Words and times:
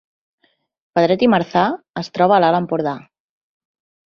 Pedret 0.99 1.25
i 1.27 1.29
Marzà 1.33 1.65
es 2.03 2.09
troba 2.17 2.39
a 2.39 2.41
l’Alt 2.45 2.61
Empordà 2.63 2.97